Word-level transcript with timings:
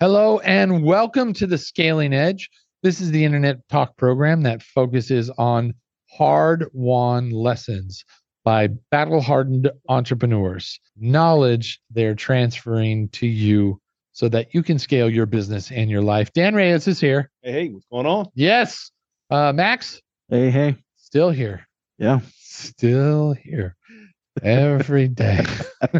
Hello 0.00 0.38
and 0.40 0.82
welcome 0.82 1.32
to 1.34 1.46
the 1.46 1.58
Scaling 1.58 2.14
Edge. 2.14 2.48
This 2.82 3.00
is 3.02 3.10
the 3.10 3.22
internet 3.24 3.68
talk 3.68 3.96
program 3.98 4.42
that 4.44 4.62
focuses 4.62 5.28
on 5.36 5.74
hard 6.10 6.66
won 6.72 7.30
lessons 7.30 8.04
by 8.42 8.68
battle 8.90 9.20
hardened 9.20 9.70
entrepreneurs, 9.90 10.80
knowledge 10.96 11.80
they're 11.90 12.14
transferring 12.14 13.10
to 13.10 13.26
you 13.26 13.78
so 14.12 14.28
that 14.30 14.54
you 14.54 14.62
can 14.62 14.78
scale 14.78 15.10
your 15.10 15.26
business 15.26 15.70
and 15.70 15.90
your 15.90 16.02
life. 16.02 16.32
Dan 16.32 16.54
Reyes 16.54 16.88
is 16.88 16.98
here. 16.98 17.30
Hey, 17.42 17.52
hey, 17.52 17.68
what's 17.68 17.86
going 17.92 18.06
on? 18.06 18.28
Yes. 18.34 18.90
Uh, 19.28 19.52
Max, 19.52 20.00
Hey, 20.30 20.50
hey. 20.50 20.76
still 20.96 21.30
here. 21.30 21.68
Yeah. 21.98 22.20
Still 22.38 23.32
here 23.34 23.76
every 24.42 25.08
day. 25.08 25.44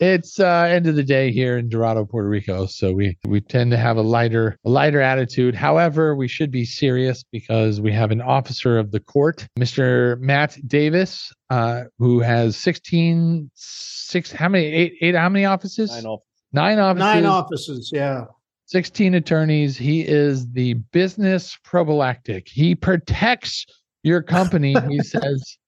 it's 0.00 0.38
uh 0.38 0.68
end 0.70 0.86
of 0.86 0.96
the 0.96 1.02
day 1.02 1.32
here 1.32 1.58
in 1.58 1.68
Dorado, 1.68 2.04
Puerto 2.04 2.28
Rico. 2.28 2.66
So 2.66 2.92
we 2.92 3.18
we 3.24 3.40
tend 3.40 3.70
to 3.72 3.76
have 3.76 3.96
a 3.96 4.02
lighter 4.02 4.58
a 4.64 4.70
lighter 4.70 5.00
attitude. 5.00 5.54
However, 5.54 6.14
we 6.14 6.28
should 6.28 6.50
be 6.50 6.64
serious 6.64 7.24
because 7.30 7.80
we 7.80 7.92
have 7.92 8.10
an 8.10 8.20
officer 8.20 8.78
of 8.78 8.90
the 8.90 9.00
court, 9.00 9.46
Mr. 9.58 10.18
Matt 10.20 10.56
Davis, 10.66 11.32
uh, 11.50 11.84
who 11.98 12.20
has 12.20 12.56
16 12.56 13.50
six 13.54 14.32
how 14.32 14.48
many 14.48 14.66
eight 14.66 14.94
eight 15.00 15.14
how 15.14 15.28
many 15.28 15.44
offices? 15.44 15.90
Nine 15.90 16.06
off. 16.06 16.20
Nine 16.52 16.78
offices. 16.78 17.00
Nine 17.00 17.26
offices, 17.26 17.90
yeah. 17.92 18.24
16 18.66 19.14
attorneys. 19.14 19.76
He 19.76 20.02
is 20.06 20.48
the 20.52 20.74
business 20.74 21.58
prophylactic. 21.64 22.48
He 22.48 22.74
protects 22.74 23.66
your 24.02 24.22
company. 24.22 24.76
He 24.88 24.98
says 25.02 25.58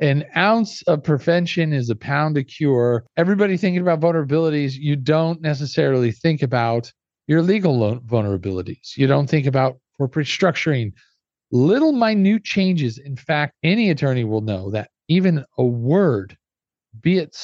an 0.00 0.24
ounce 0.36 0.82
of 0.82 1.02
prevention 1.02 1.72
is 1.72 1.90
a 1.90 1.96
pound 1.96 2.38
of 2.38 2.46
cure. 2.46 3.04
Everybody 3.16 3.56
thinking 3.56 3.82
about 3.82 4.00
vulnerabilities, 4.00 4.72
you 4.74 4.96
don't 4.96 5.40
necessarily 5.40 6.10
think 6.10 6.42
about 6.42 6.90
your 7.26 7.42
legal 7.42 7.78
lo- 7.78 8.00
vulnerabilities. 8.00 8.96
You 8.96 9.06
don't 9.06 9.28
think 9.28 9.46
about 9.46 9.78
corporate 9.96 10.26
structuring. 10.26 10.92
Little 11.52 11.92
minute 11.92 12.44
changes. 12.44 12.98
In 12.98 13.16
fact, 13.16 13.54
any 13.62 13.90
attorney 13.90 14.24
will 14.24 14.40
know 14.40 14.70
that 14.70 14.90
even 15.08 15.44
a 15.58 15.64
word, 15.64 16.36
be 17.00 17.18
it 17.18 17.36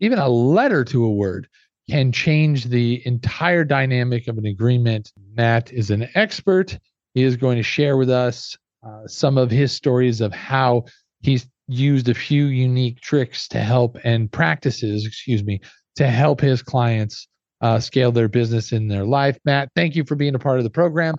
even 0.00 0.18
a 0.18 0.28
letter 0.28 0.84
to 0.84 1.04
a 1.04 1.10
word, 1.12 1.48
can 1.90 2.12
change 2.12 2.66
the 2.66 3.02
entire 3.06 3.64
dynamic 3.64 4.28
of 4.28 4.38
an 4.38 4.46
agreement. 4.46 5.10
Matt 5.34 5.72
is 5.72 5.90
an 5.90 6.08
expert. 6.14 6.78
He 7.14 7.22
is 7.22 7.36
going 7.36 7.56
to 7.56 7.62
share 7.62 7.96
with 7.96 8.10
us 8.10 8.56
uh, 8.86 9.06
some 9.06 9.38
of 9.38 9.50
his 9.50 9.72
stories 9.72 10.20
of 10.20 10.32
how 10.32 10.84
he's 11.20 11.48
used 11.68 12.08
a 12.08 12.14
few 12.14 12.46
unique 12.46 13.00
tricks 13.00 13.46
to 13.48 13.60
help 13.60 13.98
and 14.04 14.30
practices, 14.32 15.06
excuse 15.06 15.44
me, 15.44 15.60
to 15.96 16.08
help 16.08 16.40
his 16.40 16.62
clients 16.62 17.28
uh, 17.60 17.78
scale 17.78 18.12
their 18.12 18.28
business 18.28 18.72
in 18.72 18.88
their 18.88 19.04
life. 19.04 19.38
Matt, 19.44 19.70
thank 19.76 19.94
you 19.94 20.04
for 20.04 20.14
being 20.14 20.34
a 20.34 20.38
part 20.38 20.58
of 20.58 20.64
the 20.64 20.70
program. 20.70 21.16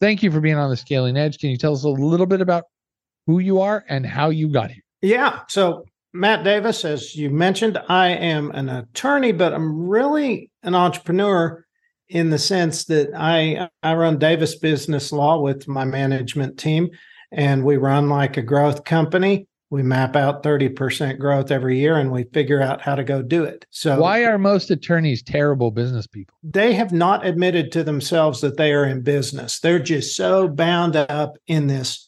Thank 0.00 0.22
you 0.22 0.30
for 0.30 0.40
being 0.40 0.56
on 0.56 0.68
the 0.68 0.76
Scaling 0.76 1.16
Edge. 1.16 1.38
Can 1.38 1.50
you 1.50 1.56
tell 1.56 1.72
us 1.72 1.84
a 1.84 1.88
little 1.88 2.26
bit 2.26 2.40
about 2.40 2.64
who 3.26 3.38
you 3.38 3.60
are 3.60 3.84
and 3.88 4.04
how 4.04 4.30
you 4.30 4.48
got 4.48 4.70
here? 4.70 4.82
Yeah. 5.00 5.40
So, 5.48 5.84
Matt 6.12 6.44
Davis, 6.44 6.84
as 6.84 7.14
you 7.14 7.30
mentioned, 7.30 7.78
I 7.88 8.08
am 8.08 8.50
an 8.52 8.68
attorney, 8.68 9.32
but 9.32 9.52
I'm 9.52 9.86
really 9.86 10.50
an 10.62 10.74
entrepreneur 10.74 11.64
in 12.08 12.30
the 12.30 12.38
sense 12.38 12.84
that 12.84 13.10
I 13.14 13.68
I 13.82 13.94
run 13.94 14.18
Davis 14.18 14.56
Business 14.56 15.12
Law 15.12 15.40
with 15.40 15.68
my 15.68 15.84
management 15.84 16.58
team, 16.58 16.88
and 17.32 17.64
we 17.64 17.76
run 17.76 18.08
like 18.08 18.36
a 18.36 18.42
growth 18.42 18.84
company. 18.84 19.46
We 19.70 19.82
map 19.82 20.14
out 20.14 20.44
30% 20.44 21.18
growth 21.18 21.50
every 21.50 21.78
year 21.78 21.96
and 21.96 22.12
we 22.12 22.24
figure 22.32 22.62
out 22.62 22.80
how 22.80 22.94
to 22.94 23.02
go 23.02 23.20
do 23.20 23.42
it. 23.44 23.66
So 23.70 24.00
Why 24.00 24.24
are 24.24 24.38
most 24.38 24.70
attorneys 24.70 25.22
terrible 25.22 25.70
business 25.72 26.06
people? 26.06 26.36
they 26.44 26.72
have 26.74 26.92
not 26.92 27.26
admitted 27.26 27.72
to 27.72 27.82
themselves 27.82 28.40
that 28.42 28.56
they 28.56 28.72
are 28.72 28.84
in 28.86 29.02
business. 29.02 29.58
They're 29.58 29.80
just 29.80 30.14
so 30.16 30.46
bound 30.48 30.94
up 30.94 31.36
in 31.48 31.66
this, 31.66 32.06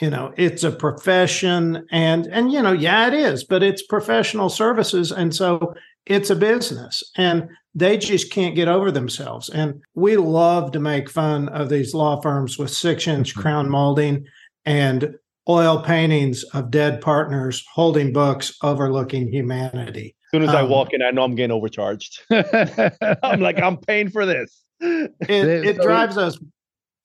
you 0.00 0.08
know, 0.08 0.32
it's 0.36 0.62
a 0.62 0.70
profession 0.70 1.84
and 1.90 2.26
and 2.28 2.52
you 2.52 2.62
know, 2.62 2.72
yeah, 2.72 3.08
it 3.08 3.14
is, 3.14 3.42
but 3.42 3.62
it's 3.64 3.82
professional 3.82 4.48
services 4.48 5.10
and 5.10 5.34
so 5.34 5.74
it's 6.06 6.30
a 6.30 6.36
business 6.36 7.02
and 7.16 7.48
they 7.74 7.98
just 7.98 8.32
can't 8.32 8.54
get 8.54 8.68
over 8.68 8.90
themselves. 8.92 9.48
And 9.48 9.82
we 9.94 10.16
love 10.16 10.70
to 10.72 10.80
make 10.80 11.10
fun 11.10 11.48
of 11.48 11.68
these 11.68 11.92
law 11.92 12.20
firms 12.20 12.56
with 12.58 12.70
six 12.70 13.08
inch 13.08 13.34
Mhm. 13.34 13.40
crown 13.42 13.68
molding 13.68 14.24
and 14.64 15.14
oil 15.50 15.82
paintings 15.82 16.44
of 16.54 16.70
dead 16.70 17.00
partners 17.00 17.64
holding 17.74 18.12
books 18.12 18.52
overlooking 18.62 19.26
humanity. 19.32 20.14
As 20.32 20.38
soon 20.38 20.48
as 20.48 20.54
I 20.54 20.62
Um, 20.62 20.70
walk 20.70 20.92
in, 20.92 21.02
I 21.02 21.10
know 21.10 21.24
I'm 21.24 21.34
getting 21.34 21.50
overcharged. 21.50 22.20
I'm 22.30 23.40
like, 23.40 23.60
I'm 23.60 23.76
paying 23.78 24.10
for 24.10 24.24
this. 24.26 24.62
It, 24.80 25.12
it 25.28 25.76
so- 25.76 25.82
drives 25.82 26.16
us 26.16 26.38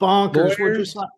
bonkers. 0.01 0.57
We're 0.59 0.65
Lawyers- 0.73 0.77
just 0.77 0.95
like, 0.95 1.09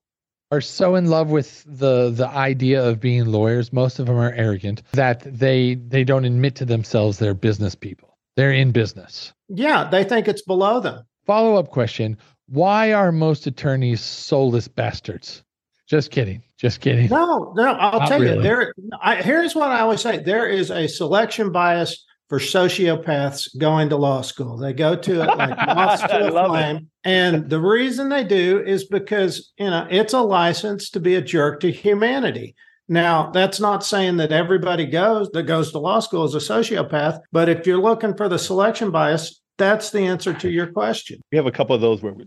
are 0.52 0.62
so 0.62 0.96
in 0.96 1.08
love 1.10 1.30
with 1.30 1.66
the 1.68 2.10
the 2.10 2.28
idea 2.30 2.82
of 2.88 3.02
being 3.02 3.26
lawyers 3.26 3.74
most 3.74 4.00
of 4.00 4.06
them 4.06 4.16
are 4.16 4.32
arrogant 4.32 4.82
that 4.94 5.20
they 5.26 5.76
they 5.76 6.06
don't 6.06 6.24
admit 6.24 6.56
to 6.56 6.64
themselves 6.64 7.20
they're 7.20 7.34
business 7.34 7.76
people 7.76 8.18
they're 8.38 8.54
in 8.54 8.72
business 8.72 9.34
yeah, 9.50 9.90
they 9.90 10.06
think 10.06 10.26
it's 10.30 10.42
below 10.44 10.80
them. 10.80 11.04
follow 11.26 11.58
up 11.58 11.70
question 11.70 12.16
why 12.48 12.94
are 12.94 13.12
most 13.12 13.46
attorneys 13.46 14.00
soulless 14.00 14.70
bastards 14.70 15.44
just 15.88 16.12
kidding 16.12 16.42
just 16.58 16.82
kidding 16.82 17.10
No, 17.10 17.54
no, 17.56 17.74
I'll 17.74 18.00
Not 18.00 18.08
tell 18.08 18.20
really. 18.20 18.38
you. 18.38 18.42
There, 18.44 18.74
I, 19.02 19.16
here's 19.18 19.56
what 19.56 19.70
I 19.70 19.80
always 19.82 20.02
say: 20.02 20.18
there 20.18 20.48
is 20.48 20.72
a 20.72 20.88
selection 20.88 21.52
bias 21.52 22.04
for 22.30 22.40
sociopaths 22.40 23.58
going 23.58 23.90
to 23.90 23.96
law 23.96 24.22
school. 24.22 24.58
They 24.58 24.74
go 24.74 24.96
to 24.96 25.22
it 25.22 25.38
like 25.38 25.56
moths 25.58 26.02
to 26.02 26.28
a 26.28 26.32
love 26.32 26.46
it. 26.48 26.50
flame, 26.50 26.90
and 27.04 27.50
the 27.50 27.60
reason 27.62 28.10
they 28.10 28.24
do 28.24 28.64
is 28.66 28.86
because 28.86 29.52
you 29.58 29.70
know 29.70 29.88
it's 29.90 30.14
a 30.14 30.22
license 30.22 30.90
to 30.92 31.00
be 31.00 31.16
a 31.16 31.22
jerk 31.22 31.60
to 31.62 31.72
humanity. 31.72 32.56
Now, 32.90 33.32
that's 33.32 33.60
not 33.60 33.84
saying 33.84 34.16
that 34.18 34.32
everybody 34.32 34.86
goes 34.86 35.30
that 35.32 35.44
goes 35.44 35.72
to 35.72 35.80
law 35.80 36.00
school 36.00 36.24
is 36.26 36.36
a 36.36 36.40
sociopath, 36.40 37.20
but 37.32 37.50
if 37.50 37.68
you're 37.68 37.82
looking 37.82 38.16
for 38.16 38.30
the 38.30 38.40
selection 38.40 38.92
bias, 38.92 39.42
that's 39.58 39.92
the 39.92 40.00
answer 40.00 40.34
to 40.34 40.50
your 40.50 40.68
question. 40.68 41.20
We 41.32 41.38
have 41.38 41.48
a 41.48 41.52
couple 41.52 41.76
of 41.76 41.82
those 41.82 42.02
where 42.02 42.14
we 42.14 42.26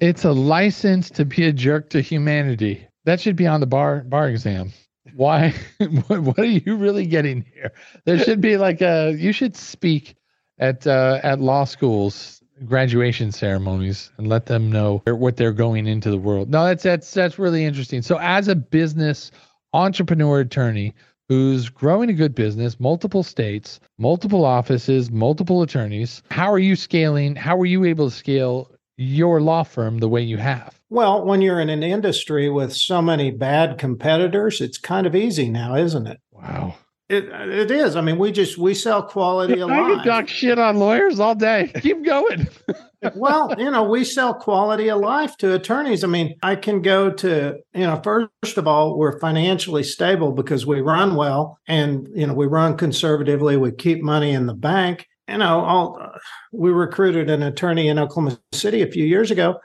it's 0.00 0.24
a 0.24 0.32
license 0.32 1.10
to 1.10 1.24
be 1.24 1.46
a 1.46 1.52
jerk 1.52 1.88
to 1.90 2.00
humanity 2.00 2.86
that 3.04 3.20
should 3.20 3.36
be 3.36 3.46
on 3.46 3.60
the 3.60 3.66
bar 3.66 4.00
bar 4.00 4.28
exam. 4.28 4.72
Why 5.14 5.54
what, 6.06 6.38
are 6.38 6.44
you 6.44 6.76
really 6.76 7.06
getting 7.06 7.44
here? 7.54 7.72
There 8.04 8.18
should 8.18 8.40
be 8.40 8.56
like 8.56 8.80
a 8.80 9.12
you 9.12 9.32
should 9.32 9.56
speak 9.56 10.16
at 10.58 10.86
uh, 10.86 11.20
at 11.22 11.40
law 11.40 11.64
schools 11.64 12.42
graduation 12.64 13.32
ceremonies 13.32 14.12
and 14.18 14.28
let 14.28 14.46
them 14.46 14.70
know 14.70 15.02
what 15.06 15.36
they're 15.36 15.52
going 15.52 15.86
into 15.86 16.10
the 16.10 16.18
world. 16.18 16.50
No 16.50 16.64
that's 16.64 16.82
that's 16.82 17.12
that's 17.12 17.38
really 17.38 17.64
interesting. 17.64 18.02
So 18.02 18.18
as 18.20 18.48
a 18.48 18.54
business 18.54 19.30
entrepreneur 19.72 20.40
attorney 20.40 20.94
who's 21.28 21.68
growing 21.70 22.10
a 22.10 22.12
good 22.12 22.34
business 22.34 22.78
multiple 22.78 23.22
states 23.22 23.80
multiple 23.98 24.44
offices 24.44 25.10
multiple 25.10 25.62
attorneys 25.62 26.22
how 26.30 26.52
are 26.52 26.58
you 26.58 26.76
scaling 26.76 27.34
how 27.34 27.56
were 27.56 27.64
you 27.64 27.84
able 27.84 28.10
to 28.10 28.14
scale 28.14 28.70
your 28.98 29.40
law 29.40 29.62
firm 29.62 29.98
the 29.98 30.08
way 30.08 30.20
you 30.20 30.36
have 30.36 30.78
Well, 30.92 31.24
when 31.24 31.40
you're 31.40 31.58
in 31.58 31.70
an 31.70 31.82
industry 31.82 32.50
with 32.50 32.74
so 32.74 33.00
many 33.00 33.30
bad 33.30 33.78
competitors, 33.78 34.60
it's 34.60 34.76
kind 34.76 35.06
of 35.06 35.16
easy 35.16 35.48
now, 35.48 35.74
isn't 35.74 36.06
it? 36.06 36.20
wow 36.30 36.74
It 37.08 37.30
it 37.30 37.70
is. 37.70 37.96
I 37.96 38.02
mean, 38.02 38.18
we 38.18 38.30
just 38.30 38.58
we 38.58 38.74
sell 38.74 39.02
quality 39.02 39.60
of 39.62 39.70
I 39.70 39.88
could 39.88 39.96
life. 39.96 40.06
talk 40.06 40.28
shit 40.28 40.58
on 40.58 40.76
lawyers 40.76 41.18
all 41.18 41.34
day. 41.34 41.72
Keep 41.80 42.04
going. 42.04 42.46
well, 43.14 43.54
you 43.56 43.70
know, 43.70 43.84
we 43.84 44.04
sell 44.04 44.34
quality 44.34 44.90
of 44.90 45.00
life 45.00 45.34
to 45.38 45.54
attorneys. 45.54 46.04
I 46.04 46.08
mean, 46.08 46.34
I 46.42 46.56
can 46.56 46.82
go 46.82 47.10
to, 47.10 47.56
you 47.72 47.86
know, 47.86 47.98
first 48.04 48.58
of 48.58 48.68
all, 48.68 48.98
we're 48.98 49.18
financially 49.18 49.84
stable 49.84 50.32
because 50.32 50.66
we 50.66 50.82
run 50.82 51.14
well 51.14 51.58
and, 51.66 52.06
you 52.14 52.26
know, 52.26 52.34
we 52.34 52.44
run 52.44 52.76
conservatively, 52.76 53.56
we 53.56 53.72
keep 53.72 54.02
money 54.02 54.32
in 54.32 54.44
the 54.44 54.54
bank. 54.54 55.06
You 55.26 55.38
know, 55.38 55.60
all, 55.60 56.12
we 56.52 56.70
recruited 56.70 57.30
an 57.30 57.42
attorney 57.42 57.88
in 57.88 57.98
Oklahoma 57.98 58.38
City 58.52 58.82
a 58.82 58.90
few 58.90 59.06
years 59.06 59.30
ago 59.30 59.58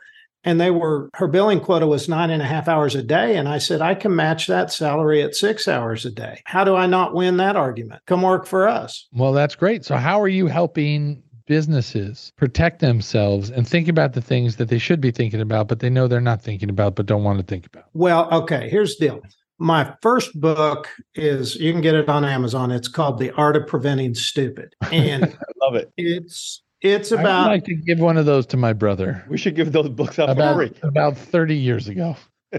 and 0.48 0.62
they 0.62 0.72
were 0.72 1.10
her 1.16 1.28
billing 1.28 1.60
quota 1.60 1.86
was 1.86 2.08
nine 2.08 2.30
and 2.30 2.42
a 2.42 2.46
half 2.46 2.70
hours 2.70 2.96
a 2.96 3.04
day. 3.04 3.36
And 3.36 3.50
i 3.50 3.58
said 3.58 3.82
i 3.82 3.94
can 3.94 4.16
match 4.16 4.48
that 4.48 4.72
salary 4.72 5.22
at 5.22 5.36
six 5.36 5.68
hours 5.68 6.06
a 6.06 6.10
day. 6.10 6.42
How 6.46 6.64
do 6.64 6.76
i 6.76 6.88
not 6.88 7.14
win 7.14 7.38
that 7.38 7.58
argument? 7.58 8.02
Come 8.08 8.22
work 8.22 8.48
for 8.48 8.68
us. 8.68 9.08
Well, 9.12 9.34
that's 9.34 9.56
great. 9.56 9.84
So, 9.84 9.98
how 9.98 10.22
are 10.22 10.28
you 10.30 10.48
helping 10.48 11.22
businesses 11.48 12.32
protect 12.38 12.80
themselves 12.80 13.50
and 13.50 13.68
think 13.68 13.88
about 13.88 14.14
the 14.14 14.22
things 14.22 14.56
that 14.58 14.68
they 14.68 14.78
should 14.78 15.00
be 15.00 15.12
thinking 15.12 15.40
about, 15.40 15.68
but 15.68 15.80
they 15.80 15.90
know 15.90 16.08
they're 16.08 16.20
not 16.20 16.42
thinking 16.42 16.70
about, 16.70 16.96
but 16.96 17.06
don't 17.06 17.24
want 17.24 17.40
to 17.40 17.46
think 17.46 17.66
about? 17.66 17.86
well 17.94 18.30
okay 18.32 18.70
here's 18.70 18.96
the 18.98 19.08
deal. 19.08 19.22
My 19.60 19.96
first 20.04 20.40
book 20.40 20.88
is 21.16 21.56
you 21.56 21.72
can 21.74 21.82
get 21.82 21.96
it 21.96 22.08
on 22.08 22.24
amazon. 22.24 22.72
It's 22.72 22.88
called 22.88 23.20
the 23.20 23.32
art 23.32 23.58
of 23.58 23.68
preventing 23.68 24.16
stupid. 24.16 24.76
And 24.94 25.26
I 25.26 25.52
love 25.62 25.76
it. 25.76 25.92
it's 25.98 26.62
it's 26.82 27.12
about. 27.12 27.26
I 27.26 27.42
would 27.48 27.54
like 27.54 27.64
to 27.66 27.76
give 27.76 28.00
one 28.00 28.18
of 28.18 28.26
those 28.26 28.46
to 28.48 28.58
my 28.58 28.74
brother 28.74 29.24
We 29.30 29.38
should 29.38 29.56
give 29.56 29.72
those 29.72 29.90
books 29.90 30.20
out 30.20 30.28
for 30.28 30.32
about, 30.34 30.56
free. 30.56 30.72
about 30.84 31.18
30 31.18 31.56
years 31.56 31.88
ago. 31.88 32.16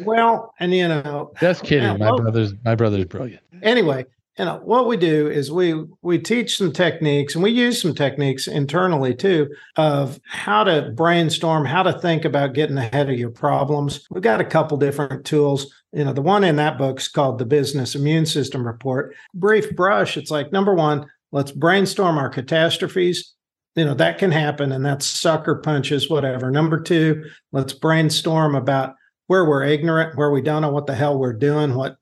Well 0.00 0.52
and 0.60 0.74
you 0.74 0.86
know 0.88 1.30
just 1.40 1.62
kidding. 1.62 1.84
Yeah, 1.84 1.96
My 1.96 2.06
well- 2.10 2.18
brother's 2.18 2.52
my 2.64 2.74
brother's 2.74 3.04
brilliant. 3.06 3.40
anyway 3.62 4.04
you 4.38 4.44
know 4.44 4.60
what 4.64 4.88
we 4.88 4.96
do 4.96 5.28
is 5.30 5.50
we 5.52 5.84
we 6.02 6.18
teach 6.18 6.56
some 6.56 6.72
techniques 6.72 7.34
and 7.34 7.42
we 7.42 7.50
use 7.52 7.80
some 7.80 7.94
techniques 7.94 8.46
internally 8.48 9.14
too 9.14 9.48
of 9.76 10.18
how 10.26 10.64
to 10.64 10.90
brainstorm 10.96 11.64
how 11.64 11.84
to 11.84 11.92
think 12.00 12.24
about 12.24 12.52
getting 12.52 12.76
ahead 12.76 13.08
of 13.08 13.16
your 13.16 13.30
problems 13.30 14.04
we've 14.10 14.24
got 14.24 14.40
a 14.40 14.44
couple 14.44 14.76
different 14.76 15.24
tools 15.24 15.72
you 15.92 16.04
know 16.04 16.12
the 16.12 16.20
one 16.20 16.42
in 16.44 16.56
that 16.56 16.76
book 16.76 16.98
is 16.98 17.08
called 17.08 17.38
the 17.38 17.46
business 17.46 17.94
immune 17.94 18.26
system 18.26 18.66
report 18.66 19.14
brief 19.34 19.74
brush 19.76 20.16
it's 20.16 20.32
like 20.32 20.50
number 20.52 20.74
one 20.74 21.06
let's 21.34 21.52
brainstorm 21.52 22.16
our 22.16 22.30
catastrophes 22.30 23.34
you 23.74 23.84
know 23.84 23.94
that 23.94 24.16
can 24.16 24.30
happen 24.30 24.72
and 24.72 24.86
that's 24.86 25.04
sucker 25.04 25.56
punches 25.56 26.08
whatever 26.08 26.50
number 26.50 26.80
two 26.80 27.22
let's 27.52 27.74
brainstorm 27.74 28.54
about 28.54 28.94
where 29.26 29.44
we're 29.44 29.64
ignorant 29.64 30.16
where 30.16 30.30
we 30.30 30.40
don't 30.40 30.62
know 30.62 30.72
what 30.72 30.86
the 30.86 30.94
hell 30.94 31.18
we're 31.18 31.34
doing 31.34 31.74
what 31.74 31.96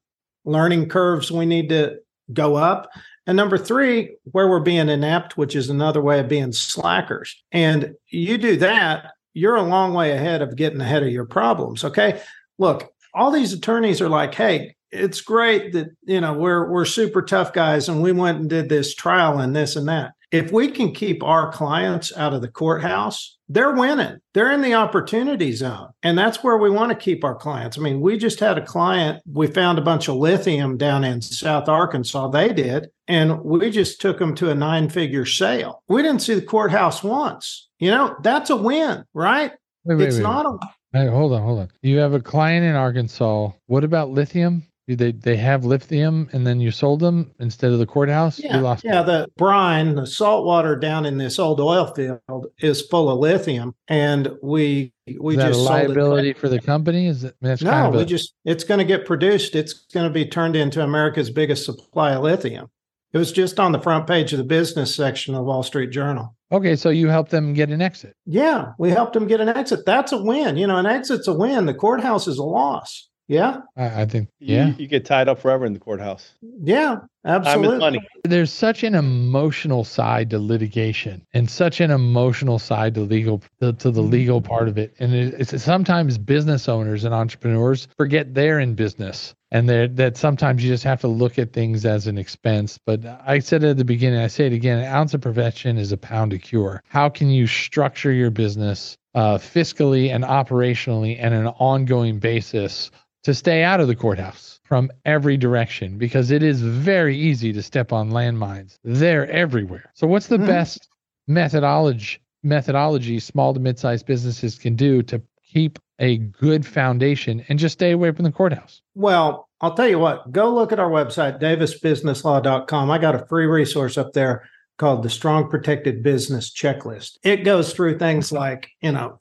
learning 0.45 0.89
curves 0.89 1.31
we 1.31 1.47
need 1.47 1.69
to 1.69 1.99
go 2.33 2.57
up. 2.57 2.91
And 3.27 3.37
number 3.37 3.57
three, 3.57 4.17
where 4.25 4.49
we're 4.49 4.61
being 4.61 4.89
inept, 4.89 5.37
which 5.37 5.55
is 5.55 5.71
another 5.71 6.03
way 6.03 6.19
of 6.19 6.29
being 6.29 6.53
slackers. 6.53 7.43
And 7.53 7.95
you 8.09 8.37
do 8.37 8.57
that, 8.57 9.13
you're 9.33 9.57
a 9.57 9.63
long 9.63 9.95
way 9.95 10.13
ahead 10.13 10.43
of 10.43 10.57
getting 10.57 10.81
ahead 10.81 11.03
of 11.03 11.11
your 11.11 11.25
problems. 11.25 11.85
Okay. 11.85 12.21
Look, 12.59 12.93
all 13.15 13.31
these 13.31 13.53
attorneys 13.53 14.01
are 14.01 14.09
like, 14.09 14.35
hey, 14.35 14.75
it's 14.93 15.21
great 15.21 15.73
that 15.73 15.89
you 16.03 16.21
know 16.21 16.35
we're 16.35 16.71
we're 16.71 16.85
super 16.85 17.23
tough 17.23 17.53
guys 17.53 17.89
and 17.89 18.03
we 18.03 18.13
went 18.13 18.39
and 18.39 18.51
did 18.51 18.69
this 18.69 18.95
trial 18.95 19.39
and 19.39 19.57
this 19.57 19.75
and 19.75 19.89
that 19.89 20.13
if 20.33 20.51
we 20.51 20.69
can 20.69 20.93
keep 20.93 21.23
our 21.23 21.53
clients 21.53 22.11
out 22.17 22.33
of 22.33 22.41
the 22.41 22.49
courthouse, 22.49 23.37
they're 23.51 23.75
winning. 23.75 24.17
They're 24.33 24.51
in 24.51 24.63
the 24.63 24.73
opportunity 24.73 25.53
zone. 25.53 25.91
And 26.03 26.17
that's 26.17 26.43
where 26.43 26.57
we 26.57 26.71
want 26.71 26.91
to 26.91 26.97
keep 26.97 27.23
our 27.23 27.35
clients. 27.35 27.77
I 27.77 27.83
mean, 27.83 28.01
we 28.01 28.17
just 28.17 28.41
had 28.41 28.57
a 28.57 28.65
client, 28.65 29.23
we 29.31 29.47
found 29.47 29.79
a 29.79 29.83
bunch 29.83 30.09
of 30.09 30.17
lithium 30.17 30.79
down 30.79 31.05
in 31.05 31.21
South 31.21 31.69
Arkansas. 31.69 32.29
They 32.29 32.51
did. 32.55 32.89
And 33.07 33.43
we 33.45 33.71
just 33.71 34.01
took 34.01 34.19
them 34.19 34.35
to 34.37 34.49
a 34.49 34.55
nine 34.55 34.89
figure 34.89 35.27
sale. 35.27 35.83
We 35.87 36.01
didn't 36.01 36.23
see 36.23 36.35
the 36.35 36.43
courthouse 36.43 37.03
once. 37.03 37.69
You 37.79 37.91
know, 37.91 38.17
that's 38.23 38.49
a 38.49 38.57
win, 38.57 39.05
right? 39.13 39.53
Wait, 39.85 39.97
wait, 39.97 40.09
it's 40.09 40.17
wait. 40.17 40.23
not 40.23 40.47
a 40.47 40.59
Hey, 40.95 41.09
hold 41.09 41.33
on, 41.33 41.43
hold 41.43 41.61
on. 41.61 41.69
You 41.81 41.99
have 41.99 42.13
a 42.13 42.21
client 42.21 42.67
in 42.67 42.75
Arkansas. 42.75 43.51
What 43.67 43.83
about 43.83 44.11
lithium? 44.11 44.63
They 44.95 45.13
they 45.13 45.37
have 45.37 45.65
lithium, 45.65 46.29
and 46.33 46.47
then 46.47 46.61
you 46.61 46.71
sold 46.71 47.01
them 47.01 47.31
instead 47.41 47.73
of 47.73 47.79
the 47.79 47.87
courthouse. 47.87 48.39
You 48.39 48.49
Yeah, 48.51 48.61
lost. 48.61 48.85
yeah. 48.85 49.03
The 49.03 49.29
brine, 49.37 49.95
the 49.95 50.07
salt 50.07 50.45
water 50.47 50.77
down 50.77 51.07
in 51.07 51.19
this 51.19 51.39
old 51.39 51.61
oil 51.61 51.87
field 51.95 52.47
is 52.61 52.83
full 52.83 53.11
of 53.11 53.19
lithium, 53.19 53.75
and 53.89 54.29
we 54.43 54.93
we 55.21 55.35
Is 55.35 55.39
that 55.39 55.49
a 55.51 55.53
just 55.53 55.61
liability 55.65 56.33
for 56.35 56.49
the 56.49 56.61
company? 56.61 57.07
Is 57.09 57.25
it? 57.25 57.35
That's 57.41 57.63
No, 57.63 57.71
kind 57.71 57.87
of 57.89 57.95
we 57.95 58.03
a, 58.03 58.07
just 58.07 58.35
it's 58.45 58.65
going 58.65 58.79
to 58.79 58.85
get 58.85 59.05
produced. 59.07 59.55
It's 59.55 59.73
going 59.73 60.07
to 60.07 60.13
be 60.13 60.27
turned 60.27 60.57
into 60.57 60.83
America's 60.83 61.31
biggest 61.31 61.65
supply 61.65 62.13
of 62.13 62.23
lithium. 62.23 62.71
It 63.13 63.19
was 63.19 63.31
just 63.31 63.61
on 63.61 63.73
the 63.73 63.81
front 63.81 64.07
page 64.07 64.33
of 64.33 64.39
the 64.39 64.45
business 64.45 64.95
section 64.95 65.35
of 65.35 65.41
the 65.41 65.45
Wall 65.45 65.63
Street 65.63 65.91
Journal. 65.91 66.35
okay. 66.51 66.77
So 66.77 66.89
you 66.89 67.09
helped 67.09 67.31
them 67.31 67.53
get 67.53 67.69
an 67.69 67.83
exit. 67.83 68.17
Yeah, 68.25 68.73
we 68.79 68.89
helped 68.91 69.13
them 69.13 69.27
get 69.27 69.41
an 69.43 69.51
exit. 69.51 69.81
That's 69.85 70.13
a 70.13 70.23
win. 70.23 70.57
You 70.57 70.67
know, 70.67 70.79
an 70.79 70.87
exit's 70.87 71.29
a 71.29 71.35
win. 71.35 71.67
The 71.67 71.75
courthouse 71.75 72.27
is 72.27 72.39
a 72.39 72.43
loss. 72.45 73.11
Yeah, 73.29 73.61
I, 73.77 74.03
I 74.03 74.07
think. 74.07 74.29
Yeah. 74.41 74.75
You, 74.77 74.87
get 74.87 75.05
tied 75.05 75.29
up 75.29 75.39
forever 75.39 75.65
in 75.65 75.73
the 75.73 75.79
courthouse. 75.79 76.33
yeah, 76.41 76.97
Time 76.97 77.09
absolutely. 77.25 78.07
There's 78.25 78.53
such 78.53 78.83
an 78.83 78.95
emotional 78.95 79.85
side 79.85 80.31
to 80.31 80.39
litigation, 80.39 81.27
and 81.33 81.49
such 81.49 81.81
an 81.81 81.91
emotional 81.91 82.59
side 82.59 82.95
to 82.95 83.01
legal 83.01 83.43
to, 83.61 83.73
to 83.73 83.91
the 83.91 84.03
legal 84.03 84.41
part 84.41 84.69
of 84.69 84.79
it. 84.79 84.95
And 84.99 85.15
it, 85.15 85.35
it's 85.39 85.63
sometimes 85.63 86.19
business 86.19 86.69
owners 86.69 87.05
and 87.05 87.15
entrepreneurs 87.15 87.89
forget 87.97 88.35
they're 88.35 88.61
in 88.61 88.75
business, 88.75 89.35
and 89.51 89.69
that 89.69 90.17
sometimes 90.17 90.65
you 90.65 90.71
just 90.71 90.85
have 90.85 91.01
to 91.03 91.09
look 91.09 91.39
at 91.39 91.53
things 91.53 91.85
as 91.85 92.07
an 92.07 92.19
expense. 92.19 92.79
But 92.85 93.05
I 93.27 93.39
said 93.39 93.65
it 93.65 93.71
at 93.71 93.77
the 93.77 93.85
beginning, 93.85 94.21
I 94.21 94.29
say 94.29 94.47
it 94.47 94.53
again: 94.53 94.79
an 94.79 94.87
ounce 94.87 95.15
of 95.15 95.21
prevention 95.21 95.79
is 95.79 95.93
a 95.93 95.99
pound 95.99 96.33
of 96.33 96.41
cure. 96.41 96.83
How 96.89 97.09
can 97.09 97.31
you 97.31 97.47
structure 97.47 98.13
your 98.13 98.31
business 98.31 98.97
uh, 99.15 99.39
fiscally 99.39 100.13
and 100.13 100.25
operationally, 100.25 101.17
and 101.21 101.35
an 101.35 101.47
ongoing 101.47 102.19
basis? 102.19 102.91
to 103.25 103.35
stay 103.35 103.63
out 103.63 103.81
of 103.81 103.87
the 103.87 103.95
courthouse 103.95 104.61
from 104.65 104.91
every 105.05 105.37
direction 105.37 105.99
because 105.99 106.31
it 106.31 106.43
is 106.43 106.61
very 106.61 107.12
easy 107.17 107.53
to 107.53 107.63
step 107.63 107.93
on 107.93 108.11
landmines. 108.11 108.79
They're 108.85 109.31
everywhere. 109.31 109.91
So 109.95 110.07
what's 110.07 110.27
the 110.29 110.39
Mhm. 110.39 110.47
best 110.47 110.89
methodology 111.29 112.19
methodology 112.45 113.21
small 113.21 113.55
to 113.55 113.61
mid-sized 113.61 114.05
businesses 114.05 114.59
can 114.59 114.75
do 114.75 115.01
to 115.01 115.23
keep 115.53 115.79
a 116.01 116.17
good 116.17 116.67
foundation 116.67 117.45
and 117.49 117.57
just 117.57 117.75
stay 117.75 117.93
away 117.93 118.11
from 118.11 118.25
the 118.25 118.33
courthouse? 118.33 118.83
Well, 118.97 119.49
I'll 119.61 119.75
tell 119.75 119.87
you 119.87 120.01
what, 120.01 120.33
go 120.33 120.53
look 120.53 120.73
at 120.73 120.81
our 120.81 120.91
website, 120.91 121.41
davisbusinesslaw.com. 121.41 122.91
I 122.91 122.99
got 122.99 123.15
a 123.15 123.25
free 123.27 123.47
resource 123.47 123.97
up 123.97 124.13
there 124.13 124.43
called 124.83 125.05
the 125.05 125.11
Strong 125.11 125.49
Protected 125.49 126.03
Business 126.03 126.53
Checklist. 126.53 127.17
It 127.23 127.45
goes 127.45 127.73
through 127.73 128.01
things 128.01 128.33
like, 128.33 128.69
you 128.81 128.91
know, 128.91 129.17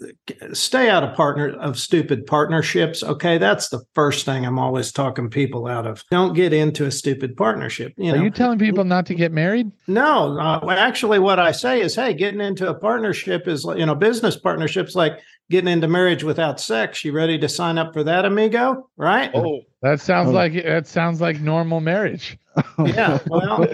stay 0.54 0.90
out 0.90 1.04
of 1.04 1.16
partner 1.16 1.50
of 1.60 1.78
stupid 1.78 2.26
partnerships. 2.26 3.04
Okay, 3.04 3.38
that's 3.38 3.70
the 3.70 3.84
first 3.94 4.26
thing 4.26 4.44
I'm 4.44 4.58
always 4.58 4.92
talking 4.92 5.30
people 5.30 5.68
out 5.68 5.86
of. 5.86 6.04
Don't 6.10 6.34
get 6.34 6.52
into 6.52 6.88
a 6.88 6.92
stupid 6.92 7.38
partnership. 7.38 7.94
You 7.96 8.12
Are 8.12 8.18
know, 8.18 8.24
you 8.24 8.32
telling 8.32 8.58
people 8.58 8.86
not 8.86 9.06
to 9.06 9.14
get 9.14 9.32
married? 9.32 9.72
no, 9.86 10.36
uh, 10.40 10.68
actually, 10.72 11.20
what 11.20 11.38
I 11.38 11.52
say 11.52 11.82
is, 11.82 11.94
hey, 11.94 12.16
getting 12.16 12.42
into 12.42 12.68
a 12.68 12.74
partnership 12.74 13.48
is, 13.48 13.64
you 13.64 13.86
know, 13.86 13.94
business 13.94 14.36
partnerships 14.38 14.96
like 14.96 15.20
getting 15.52 15.72
into 15.72 15.88
marriage 15.88 16.24
without 16.24 16.60
sex. 16.60 17.04
You 17.06 17.12
ready 17.12 17.38
to 17.38 17.48
sign 17.50 17.78
up 17.78 17.94
for 17.94 18.04
that, 18.04 18.26
amigo? 18.26 18.90
Right? 18.98 19.30
Oh, 19.36 19.62
That 19.84 20.00
sounds 20.02 20.30
Oh. 20.30 20.34
like 20.34 20.54
that 20.54 20.88
sounds 20.88 21.22
like 21.22 21.40
normal 21.42 21.82
marriage. 21.82 22.38
Yeah. 22.84 23.20
Well, 23.28 23.66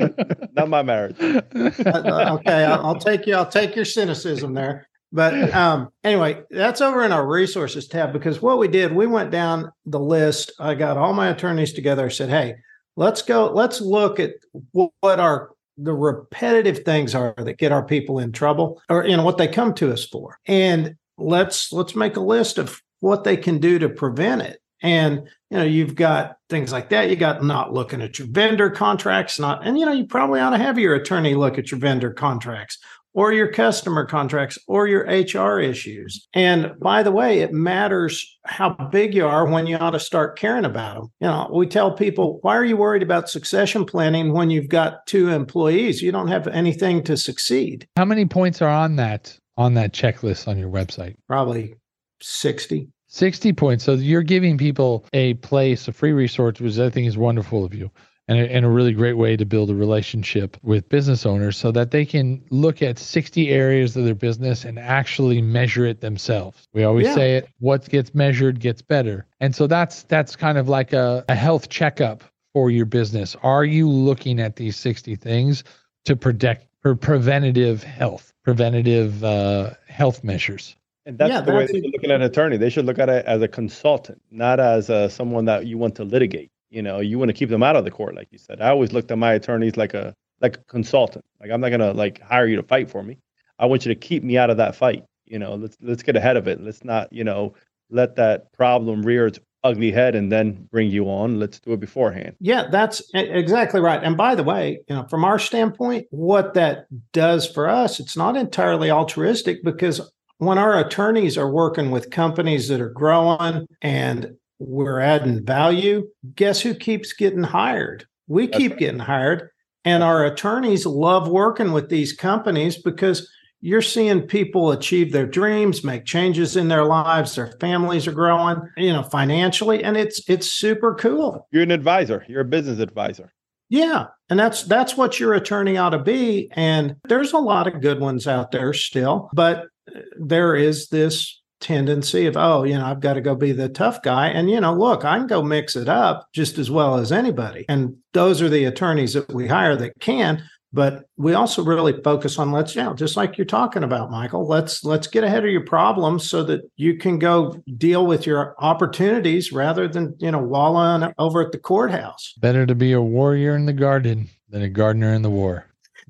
not 0.54 0.68
my 0.68 0.82
marriage. 0.82 1.16
Uh, 1.20 2.36
okay, 2.40 2.64
I'll, 2.64 2.86
I'll 2.86 2.98
take 2.98 3.26
you. 3.26 3.34
I'll 3.36 3.46
take 3.48 3.76
your 3.76 3.84
cynicism 3.84 4.54
there. 4.54 4.88
But 5.14 5.52
um, 5.54 5.90
anyway, 6.04 6.42
that's 6.50 6.80
over 6.80 7.04
in 7.04 7.12
our 7.12 7.26
resources 7.26 7.86
tab 7.86 8.12
because 8.14 8.40
what 8.40 8.58
we 8.58 8.66
did, 8.66 8.92
we 8.94 9.06
went 9.06 9.30
down 9.30 9.70
the 9.86 10.00
list. 10.00 10.52
I 10.58 10.74
got 10.74 10.96
all 10.96 11.12
my 11.12 11.28
attorneys 11.28 11.72
together. 11.74 12.06
I 12.06 12.08
said, 12.08 12.30
"Hey, 12.30 12.54
let's 12.96 13.20
go. 13.22 13.50
Let's 13.52 13.80
look 13.80 14.18
at 14.20 14.32
what 14.72 15.20
our 15.20 15.50
the 15.78 15.92
repetitive 15.92 16.80
things 16.84 17.14
are 17.14 17.34
that 17.38 17.58
get 17.58 17.72
our 17.72 17.84
people 17.84 18.18
in 18.18 18.30
trouble, 18.32 18.80
or 18.88 19.06
you 19.06 19.16
know 19.16 19.24
what 19.24 19.38
they 19.38 19.48
come 19.48 19.72
to 19.74 19.92
us 19.92 20.04
for, 20.06 20.38
and 20.46 20.94
let's 21.18 21.72
let's 21.72 21.94
make 21.94 22.16
a 22.16 22.20
list 22.20 22.58
of 22.58 22.80
what 23.00 23.24
they 23.24 23.36
can 23.36 23.58
do 23.58 23.78
to 23.78 23.88
prevent 23.88 24.42
it." 24.42 24.58
And 24.82 25.28
you 25.50 25.58
know, 25.58 25.64
you've 25.64 25.94
got 25.94 26.36
things 26.48 26.72
like 26.72 26.88
that. 26.90 27.08
You 27.08 27.16
got 27.16 27.44
not 27.44 27.72
looking 27.72 28.02
at 28.02 28.18
your 28.18 28.28
vendor 28.28 28.70
contracts, 28.70 29.38
not, 29.38 29.66
and 29.66 29.78
you 29.78 29.86
know, 29.86 29.92
you 29.92 30.06
probably 30.06 30.40
ought 30.40 30.50
to 30.50 30.58
have 30.58 30.78
your 30.78 30.94
attorney 30.94 31.34
look 31.34 31.58
at 31.58 31.70
your 31.70 31.78
vendor 31.78 32.12
contracts 32.12 32.78
or 33.14 33.32
your 33.32 33.48
customer 33.48 34.06
contracts 34.06 34.58
or 34.66 34.86
your 34.86 35.02
HR 35.02 35.60
issues. 35.60 36.26
And 36.32 36.72
by 36.80 37.02
the 37.02 37.12
way, 37.12 37.40
it 37.40 37.52
matters 37.52 38.38
how 38.44 38.70
big 38.90 39.14
you 39.14 39.26
are 39.26 39.46
when 39.46 39.66
you 39.66 39.76
ought 39.76 39.90
to 39.90 40.00
start 40.00 40.38
caring 40.38 40.64
about 40.64 40.94
them. 40.94 41.12
You 41.20 41.26
know, 41.28 41.50
we 41.52 41.66
tell 41.66 41.92
people, 41.92 42.38
why 42.42 42.56
are 42.56 42.64
you 42.64 42.76
worried 42.76 43.02
about 43.02 43.28
succession 43.28 43.84
planning 43.84 44.32
when 44.32 44.50
you've 44.50 44.68
got 44.68 45.06
two 45.06 45.28
employees? 45.28 46.02
You 46.02 46.12
don't 46.12 46.28
have 46.28 46.48
anything 46.48 47.02
to 47.04 47.16
succeed. 47.16 47.86
How 47.96 48.04
many 48.04 48.24
points 48.24 48.62
are 48.62 48.70
on 48.70 48.96
that 48.96 49.38
on 49.56 49.74
that 49.74 49.92
checklist 49.92 50.48
on 50.48 50.58
your 50.58 50.70
website? 50.70 51.14
Probably 51.28 51.74
60. 52.20 52.88
60 53.08 53.52
points. 53.52 53.84
So 53.84 53.94
you're 53.94 54.22
giving 54.22 54.56
people 54.56 55.04
a 55.12 55.34
place, 55.34 55.86
a 55.88 55.92
free 55.92 56.12
resource, 56.12 56.60
which 56.60 56.78
I 56.78 56.88
think 56.90 57.06
is 57.06 57.18
wonderful 57.18 57.64
of 57.64 57.74
you. 57.74 57.90
And 58.28 58.38
a, 58.38 58.50
and 58.52 58.64
a 58.64 58.68
really 58.68 58.92
great 58.92 59.14
way 59.14 59.36
to 59.36 59.44
build 59.44 59.68
a 59.68 59.74
relationship 59.74 60.56
with 60.62 60.88
business 60.88 61.26
owners 61.26 61.56
so 61.56 61.72
that 61.72 61.90
they 61.90 62.06
can 62.06 62.40
look 62.50 62.80
at 62.80 62.96
60 62.96 63.50
areas 63.50 63.96
of 63.96 64.04
their 64.04 64.14
business 64.14 64.64
and 64.64 64.78
actually 64.78 65.42
measure 65.42 65.84
it 65.84 66.00
themselves. 66.00 66.68
We 66.72 66.84
always 66.84 67.06
Yeah. 67.08 67.14
say 67.16 67.36
it, 67.38 67.48
what 67.58 67.88
gets 67.88 68.14
measured 68.14 68.60
gets 68.60 68.80
better. 68.80 69.26
And 69.40 69.54
so 69.56 69.66
that's 69.66 70.04
that's 70.04 70.36
kind 70.36 70.56
of 70.56 70.68
like 70.68 70.92
a, 70.92 71.24
a 71.28 71.34
health 71.34 71.68
checkup 71.68 72.22
for 72.54 72.70
your 72.70 72.86
business. 72.86 73.34
Are 73.42 73.64
you 73.64 73.88
looking 73.90 74.38
at 74.38 74.54
these 74.54 74.76
60 74.76 75.16
things 75.16 75.64
to 76.04 76.14
protect 76.14 76.66
for 76.82 76.94
preventative 76.96 77.82
health, 77.82 78.32
preventative 78.44 79.22
uh, 79.24 79.70
health 79.88 80.24
measures? 80.24 80.76
And 81.06 81.18
that's 81.18 81.38
Yeah, 81.38 81.40
the 81.40 81.52
way 81.52 81.66
they 81.66 81.74
should 81.80 81.90
look 81.92 82.04
at 82.04 82.10
an 82.10 82.22
attorney. 82.22 82.56
They 82.56 82.70
should 82.70 82.84
look 82.86 82.98
at 82.98 83.08
it 83.08 83.26
as 83.26 83.42
a 83.42 83.48
consultant, 83.48 84.22
not 84.30 84.60
as 84.60 84.88
uh, 84.88 85.08
someone 85.08 85.44
that 85.46 85.66
you 85.66 85.78
want 85.78 85.96
to 85.96 86.04
litigate. 86.04 86.50
You 86.70 86.82
know, 86.82 87.00
you 87.00 87.18
want 87.18 87.28
to 87.28 87.32
keep 87.34 87.50
them 87.50 87.62
out 87.62 87.76
of 87.76 87.84
the 87.84 87.90
court, 87.90 88.14
like 88.14 88.28
you 88.30 88.38
said. 88.38 88.60
I 88.60 88.70
always 88.70 88.92
looked 88.92 89.10
at 89.10 89.18
my 89.18 89.34
attorneys 89.34 89.76
like 89.76 89.94
a 89.94 90.14
like 90.40 90.56
a 90.58 90.64
consultant. 90.64 91.24
Like 91.40 91.50
I'm 91.50 91.60
not 91.60 91.70
gonna 91.70 91.92
like 91.92 92.20
hire 92.20 92.46
you 92.46 92.56
to 92.56 92.62
fight 92.62 92.88
for 92.90 93.02
me. 93.02 93.18
I 93.58 93.66
want 93.66 93.84
you 93.84 93.92
to 93.94 94.00
keep 94.00 94.22
me 94.22 94.38
out 94.38 94.50
of 94.50 94.56
that 94.58 94.76
fight. 94.76 95.04
You 95.26 95.38
know, 95.38 95.54
let's 95.56 95.76
let's 95.80 96.02
get 96.02 96.16
ahead 96.16 96.36
of 96.36 96.48
it. 96.48 96.60
Let's 96.60 96.84
not, 96.84 97.12
you 97.12 97.24
know, 97.24 97.54
let 97.90 98.16
that 98.16 98.52
problem 98.52 99.02
rear 99.02 99.26
its 99.26 99.38
ugly 99.64 99.92
head 99.92 100.14
and 100.14 100.30
then 100.30 100.68
bring 100.70 100.90
you 100.90 101.06
on. 101.06 101.38
Let's 101.38 101.60
do 101.60 101.72
it 101.72 101.80
beforehand. 101.80 102.34
Yeah, 102.40 102.68
that's 102.70 103.02
exactly 103.14 103.80
right. 103.80 104.02
And 104.02 104.16
by 104.16 104.34
the 104.34 104.42
way, 104.42 104.80
you 104.88 104.96
know, 104.96 105.06
from 105.08 105.24
our 105.24 105.38
standpoint, 105.38 106.06
what 106.10 106.54
that 106.54 106.86
does 107.12 107.46
for 107.46 107.68
us, 107.68 108.00
it's 108.00 108.16
not 108.16 108.36
entirely 108.36 108.90
altruistic 108.90 109.62
because 109.62 110.00
when 110.38 110.58
our 110.58 110.78
attorneys 110.78 111.38
are 111.38 111.50
working 111.50 111.90
with 111.90 112.10
companies 112.10 112.68
that 112.68 112.80
are 112.80 112.90
growing 112.90 113.66
and 113.80 114.34
we're 114.58 115.00
adding 115.00 115.44
value, 115.44 116.08
guess 116.34 116.60
who 116.60 116.74
keeps 116.74 117.12
getting 117.12 117.44
hired? 117.44 118.06
We 118.26 118.46
That's 118.46 118.58
keep 118.58 118.72
right. 118.72 118.80
getting 118.80 119.00
hired, 119.00 119.50
and 119.84 120.02
our 120.02 120.24
attorneys 120.24 120.86
love 120.86 121.28
working 121.28 121.72
with 121.72 121.88
these 121.88 122.12
companies 122.12 122.80
because 122.80 123.28
you're 123.64 123.80
seeing 123.80 124.22
people 124.22 124.72
achieve 124.72 125.12
their 125.12 125.26
dreams, 125.26 125.84
make 125.84 126.04
changes 126.04 126.56
in 126.56 126.66
their 126.66 126.84
lives, 126.84 127.36
their 127.36 127.52
families 127.60 128.08
are 128.08 128.12
growing, 128.12 128.60
you 128.76 128.92
know, 128.92 129.04
financially, 129.04 129.84
and 129.84 129.96
it's 129.96 130.28
it's 130.28 130.50
super 130.50 130.96
cool. 130.96 131.46
You're 131.52 131.62
an 131.62 131.70
advisor. 131.70 132.26
You're 132.28 132.40
a 132.40 132.44
business 132.44 132.80
advisor. 132.80 133.32
Yeah, 133.68 134.08
and 134.28 134.38
that's 134.38 134.64
that's 134.64 134.96
what 134.96 135.20
your 135.20 135.34
attorney 135.34 135.78
ought 135.78 135.90
to 135.90 136.00
be. 136.00 136.50
And 136.52 136.96
there's 137.08 137.32
a 137.32 137.38
lot 137.38 137.68
of 137.68 137.80
good 137.80 138.00
ones 138.00 138.26
out 138.26 138.50
there 138.50 138.72
still, 138.74 139.30
but 139.32 139.68
uh, 139.88 140.00
there 140.18 140.56
is 140.56 140.88
this 140.88 141.40
tendency 141.60 142.26
of 142.26 142.36
oh, 142.36 142.64
you 142.64 142.76
know, 142.76 142.84
I've 142.84 143.00
got 143.00 143.14
to 143.14 143.20
go 143.20 143.36
be 143.36 143.52
the 143.52 143.68
tough 143.68 144.02
guy. 144.02 144.26
And 144.26 144.50
you 144.50 144.60
know, 144.60 144.74
look, 144.74 145.04
I 145.04 145.18
can 145.18 145.28
go 145.28 145.40
mix 145.40 145.76
it 145.76 145.88
up 145.88 146.26
just 146.34 146.58
as 146.58 146.68
well 146.68 146.96
as 146.96 147.12
anybody. 147.12 147.64
And 147.68 147.94
those 148.12 148.42
are 148.42 148.48
the 148.48 148.64
attorneys 148.64 149.14
that 149.14 149.32
we 149.32 149.46
hire 149.46 149.76
that 149.76 150.00
can. 150.00 150.42
But 150.72 151.04
we 151.18 151.34
also 151.34 151.62
really 151.62 152.00
focus 152.02 152.38
on 152.38 152.50
let's, 152.50 152.74
you 152.74 152.82
know, 152.82 152.94
just 152.94 153.16
like 153.16 153.36
you're 153.36 153.44
talking 153.44 153.82
about, 153.82 154.10
Michael. 154.10 154.46
Let's 154.46 154.84
let's 154.84 155.06
get 155.06 155.22
ahead 155.22 155.44
of 155.44 155.50
your 155.50 155.64
problems 155.64 156.28
so 156.28 156.42
that 156.44 156.62
you 156.76 156.96
can 156.96 157.18
go 157.18 157.62
deal 157.76 158.06
with 158.06 158.26
your 158.26 158.54
opportunities 158.58 159.52
rather 159.52 159.86
than 159.86 160.16
you 160.18 160.30
know 160.30 160.38
wallowing 160.38 161.12
over 161.18 161.42
at 161.42 161.52
the 161.52 161.58
courthouse. 161.58 162.32
Better 162.38 162.64
to 162.64 162.74
be 162.74 162.92
a 162.92 163.02
warrior 163.02 163.54
in 163.54 163.66
the 163.66 163.74
garden 163.74 164.30
than 164.48 164.62
a 164.62 164.68
gardener 164.68 165.12
in 165.12 165.22
the 165.22 165.30
war. 165.30 165.66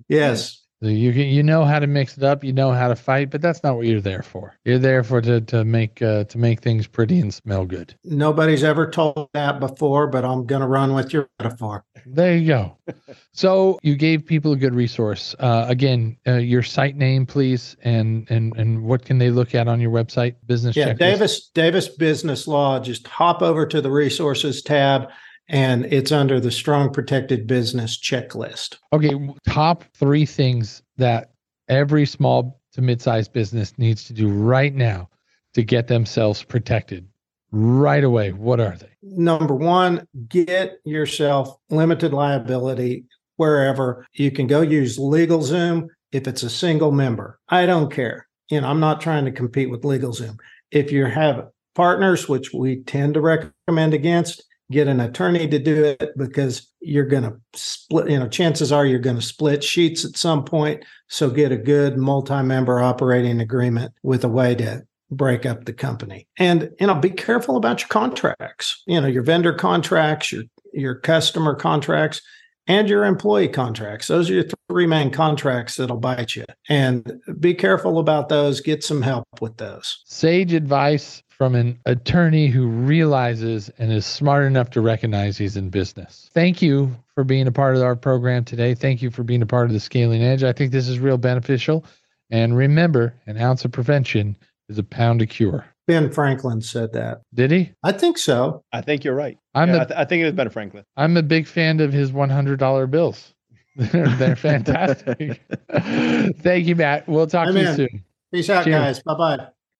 Yes. 0.08 0.61
So 0.82 0.88
you 0.88 1.12
you 1.12 1.44
know 1.44 1.64
how 1.64 1.78
to 1.78 1.86
mix 1.86 2.16
it 2.18 2.24
up, 2.24 2.42
you 2.42 2.52
know 2.52 2.72
how 2.72 2.88
to 2.88 2.96
fight, 2.96 3.30
but 3.30 3.40
that's 3.40 3.62
not 3.62 3.76
what 3.76 3.86
you're 3.86 4.00
there 4.00 4.22
for. 4.22 4.56
You're 4.64 4.80
there 4.80 5.04
for 5.04 5.20
to 5.20 5.40
to 5.42 5.64
make 5.64 6.02
uh, 6.02 6.24
to 6.24 6.38
make 6.38 6.60
things 6.60 6.88
pretty 6.88 7.20
and 7.20 7.32
smell 7.32 7.64
good. 7.64 7.94
Nobody's 8.02 8.64
ever 8.64 8.90
told 8.90 9.28
that 9.32 9.60
before, 9.60 10.08
but 10.08 10.24
I'm 10.24 10.44
going 10.44 10.60
to 10.60 10.66
run 10.66 10.92
with 10.92 11.12
your 11.12 11.28
metaphor. 11.38 11.84
There 12.04 12.36
you 12.36 12.48
go. 12.48 12.76
so 13.32 13.78
you 13.84 13.94
gave 13.94 14.26
people 14.26 14.54
a 14.54 14.56
good 14.56 14.74
resource. 14.74 15.36
Uh, 15.38 15.66
again, 15.68 16.16
uh, 16.26 16.38
your 16.38 16.64
site 16.64 16.96
name, 16.96 17.26
please, 17.26 17.76
and 17.84 18.28
and 18.28 18.56
and 18.56 18.82
what 18.82 19.04
can 19.04 19.18
they 19.18 19.30
look 19.30 19.54
at 19.54 19.68
on 19.68 19.80
your 19.80 19.92
website? 19.92 20.34
Business. 20.46 20.74
Yeah, 20.74 20.94
checklist? 20.94 20.98
Davis 20.98 21.48
Davis 21.54 21.88
Business 21.88 22.48
Law. 22.48 22.80
Just 22.80 23.06
hop 23.06 23.40
over 23.40 23.66
to 23.66 23.80
the 23.80 23.90
resources 23.92 24.62
tab, 24.62 25.10
and 25.48 25.86
it's 25.86 26.12
under 26.12 26.40
the 26.40 26.50
Strong 26.50 26.92
Protected 26.92 27.46
Business 27.46 27.98
checklist. 27.98 28.76
Okay, 28.92 29.14
top 29.48 29.84
three 29.94 30.26
things 30.26 30.82
that 30.96 31.32
every 31.68 32.06
small 32.06 32.60
to 32.72 32.82
mid-sized 32.82 33.32
business 33.32 33.76
needs 33.78 34.04
to 34.04 34.12
do 34.12 34.28
right 34.28 34.74
now 34.74 35.08
to 35.54 35.62
get 35.62 35.88
themselves 35.88 36.42
protected 36.42 37.06
right 37.50 38.04
away. 38.04 38.32
What 38.32 38.60
are 38.60 38.76
they? 38.76 38.88
Number 39.02 39.54
one, 39.54 40.06
get 40.28 40.78
yourself 40.84 41.56
limited 41.70 42.12
liability 42.12 43.04
wherever 43.36 44.06
you 44.14 44.30
can 44.30 44.46
go 44.46 44.62
use 44.62 44.98
LegalZoom 44.98 45.88
if 46.12 46.26
it's 46.26 46.42
a 46.42 46.50
single 46.50 46.92
member. 46.92 47.38
I 47.48 47.66
don't 47.66 47.92
care. 47.92 48.26
You 48.50 48.60
know, 48.60 48.68
I'm 48.68 48.80
not 48.80 49.00
trying 49.00 49.24
to 49.24 49.32
compete 49.32 49.70
with 49.70 49.82
LegalZoom. 49.82 50.38
If 50.70 50.92
you 50.92 51.04
have 51.06 51.48
partners, 51.74 52.28
which 52.28 52.52
we 52.52 52.82
tend 52.82 53.14
to 53.14 53.20
recommend 53.20 53.94
against, 53.94 54.44
get 54.72 54.88
an 54.88 55.00
attorney 55.00 55.46
to 55.48 55.58
do 55.58 55.84
it 55.84 56.12
because 56.16 56.68
you're 56.80 57.06
going 57.06 57.24
to 57.24 57.36
split, 57.54 58.10
you 58.10 58.18
know, 58.18 58.28
chances 58.28 58.72
are 58.72 58.86
you're 58.86 58.98
going 58.98 59.16
to 59.16 59.22
split 59.22 59.62
sheets 59.62 60.04
at 60.04 60.16
some 60.16 60.44
point. 60.44 60.84
So 61.08 61.30
get 61.30 61.52
a 61.52 61.56
good 61.56 61.96
multi-member 61.98 62.80
operating 62.80 63.40
agreement 63.40 63.92
with 64.02 64.24
a 64.24 64.28
way 64.28 64.54
to 64.56 64.82
break 65.10 65.46
up 65.46 65.64
the 65.64 65.72
company. 65.72 66.26
And 66.38 66.70
you 66.80 66.86
know, 66.86 66.94
be 66.94 67.10
careful 67.10 67.56
about 67.56 67.80
your 67.80 67.88
contracts. 67.88 68.82
You 68.86 69.00
know, 69.00 69.06
your 69.06 69.22
vendor 69.22 69.52
contracts, 69.52 70.32
your 70.32 70.44
your 70.72 70.94
customer 70.94 71.54
contracts, 71.54 72.22
and 72.66 72.88
your 72.88 73.04
employee 73.04 73.48
contracts. 73.48 74.06
Those 74.06 74.30
are 74.30 74.34
your 74.34 74.44
three 74.68 74.86
main 74.86 75.10
contracts 75.10 75.76
that'll 75.76 75.98
bite 75.98 76.34
you. 76.34 76.44
And 76.68 77.20
be 77.38 77.54
careful 77.54 77.98
about 77.98 78.28
those. 78.28 78.60
Get 78.60 78.82
some 78.82 79.02
help 79.02 79.26
with 79.40 79.56
those. 79.58 80.02
Sage 80.06 80.54
advice 80.54 81.22
from 81.42 81.56
an 81.56 81.76
attorney 81.86 82.46
who 82.46 82.68
realizes 82.68 83.68
and 83.76 83.90
is 83.90 84.06
smart 84.06 84.44
enough 84.44 84.70
to 84.70 84.80
recognize 84.80 85.36
he's 85.36 85.56
in 85.56 85.70
business. 85.70 86.30
Thank 86.32 86.62
you 86.62 86.94
for 87.16 87.24
being 87.24 87.48
a 87.48 87.50
part 87.50 87.74
of 87.74 87.82
our 87.82 87.96
program 87.96 88.44
today. 88.44 88.76
Thank 88.76 89.02
you 89.02 89.10
for 89.10 89.24
being 89.24 89.42
a 89.42 89.46
part 89.46 89.66
of 89.66 89.72
the 89.72 89.80
Scaling 89.80 90.22
Edge. 90.22 90.44
I 90.44 90.52
think 90.52 90.70
this 90.70 90.86
is 90.86 91.00
real 91.00 91.18
beneficial. 91.18 91.84
And 92.30 92.56
remember, 92.56 93.12
an 93.26 93.38
ounce 93.38 93.64
of 93.64 93.72
prevention 93.72 94.36
is 94.68 94.78
a 94.78 94.84
pound 94.84 95.20
of 95.20 95.30
cure. 95.30 95.64
Ben 95.88 96.12
Franklin 96.12 96.60
said 96.60 96.92
that. 96.92 97.22
Did 97.34 97.50
he? 97.50 97.72
I 97.82 97.90
think 97.90 98.18
so. 98.18 98.62
I 98.72 98.80
think 98.80 99.02
you're 99.02 99.16
right. 99.16 99.36
I'm 99.52 99.70
Yeah, 99.70 99.78
a 99.78 99.80
I, 99.80 99.84
th- 99.86 99.98
I 99.98 100.04
think 100.04 100.22
it 100.22 100.26
is 100.26 100.34
Ben 100.34 100.48
Franklin. 100.48 100.84
I'm 100.96 101.16
a 101.16 101.24
big 101.24 101.48
fan 101.48 101.80
of 101.80 101.92
his 101.92 102.12
$100 102.12 102.88
bills. 102.88 103.34
they're, 103.76 104.06
they're 104.10 104.36
fantastic. 104.36 105.42
Thank 105.72 106.68
you, 106.68 106.76
Matt. 106.76 107.08
We'll 107.08 107.26
talk 107.26 107.48
to 107.48 107.60
you 107.60 107.74
soon. 107.74 108.04
Peace 108.32 108.48
out, 108.48 108.62
Cheers. 108.62 108.76
guys. 108.76 109.02
Bye 109.02 109.14
bye. 109.16 109.46